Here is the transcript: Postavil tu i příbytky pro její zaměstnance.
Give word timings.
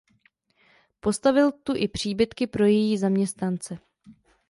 Postavil 0.99 1.51
tu 1.51 1.75
i 1.75 1.87
příbytky 1.87 2.47
pro 2.47 2.65
její 2.65 2.97
zaměstnance. 2.97 3.77